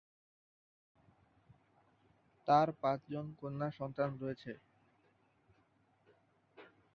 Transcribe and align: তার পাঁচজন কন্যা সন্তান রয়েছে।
তার 2.47 2.67
পাঁচজন 2.81 3.25
কন্যা 3.39 3.69
সন্তান 3.79 4.09
রয়েছে। 4.21 4.51